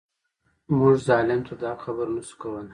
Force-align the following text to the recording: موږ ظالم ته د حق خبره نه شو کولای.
موږ 0.77 0.95
ظالم 1.07 1.39
ته 1.47 1.53
د 1.59 1.61
حق 1.71 1.79
خبره 1.85 2.11
نه 2.15 2.21
شو 2.27 2.35
کولای. 2.41 2.69